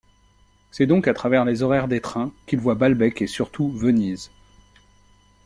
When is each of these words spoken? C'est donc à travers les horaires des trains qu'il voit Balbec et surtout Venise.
C'est 0.71 0.87
donc 0.87 1.07
à 1.07 1.13
travers 1.13 1.45
les 1.45 1.61
horaires 1.61 1.87
des 1.87 2.01
trains 2.01 2.33
qu'il 2.47 2.57
voit 2.57 2.73
Balbec 2.73 3.21
et 3.21 3.27
surtout 3.27 3.69
Venise. 3.69 4.31